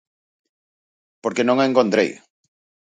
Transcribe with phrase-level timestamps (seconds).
[1.23, 2.09] Porque non a encontrei.